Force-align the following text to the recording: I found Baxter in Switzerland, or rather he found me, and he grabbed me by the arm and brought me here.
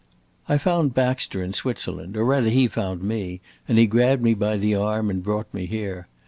I 0.49 0.57
found 0.57 0.95
Baxter 0.95 1.43
in 1.43 1.53
Switzerland, 1.53 2.17
or 2.17 2.25
rather 2.25 2.49
he 2.49 2.67
found 2.67 3.03
me, 3.03 3.39
and 3.67 3.77
he 3.77 3.85
grabbed 3.85 4.23
me 4.23 4.33
by 4.33 4.57
the 4.57 4.73
arm 4.73 5.11
and 5.11 5.21
brought 5.21 5.53
me 5.53 5.67
here. 5.67 6.07